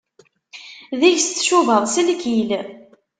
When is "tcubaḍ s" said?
1.29-1.95